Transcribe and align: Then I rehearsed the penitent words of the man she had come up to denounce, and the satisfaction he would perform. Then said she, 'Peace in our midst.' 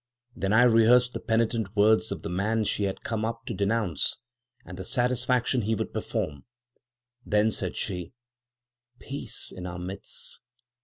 Then 0.35 0.51
I 0.51 0.63
rehearsed 0.63 1.13
the 1.13 1.19
penitent 1.19 1.75
words 1.75 2.11
of 2.11 2.23
the 2.23 2.29
man 2.29 2.63
she 2.63 2.85
had 2.85 3.03
come 3.03 3.23
up 3.23 3.45
to 3.45 3.53
denounce, 3.53 4.17
and 4.65 4.79
the 4.79 4.83
satisfaction 4.83 5.61
he 5.61 5.75
would 5.75 5.93
perform. 5.93 6.45
Then 7.23 7.51
said 7.51 7.77
she, 7.77 8.11
'Peace 8.97 9.51
in 9.55 9.67
our 9.67 9.77
midst.' 9.77 10.39